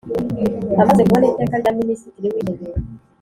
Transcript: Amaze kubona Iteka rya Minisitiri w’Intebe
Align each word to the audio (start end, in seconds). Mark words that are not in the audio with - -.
Amaze 0.81 1.01
kubona 1.03 1.25
Iteka 1.31 1.55
rya 1.61 1.71
Minisitiri 1.79 2.27
w’Intebe 2.33 2.75